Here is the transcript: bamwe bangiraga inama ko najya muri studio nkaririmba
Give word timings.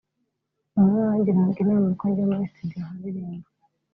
bamwe 0.73 0.97
bangiraga 1.07 1.59
inama 1.63 1.87
ko 1.97 2.03
najya 2.05 2.23
muri 2.29 2.49
studio 2.51 2.77
nkaririmba 2.85 3.49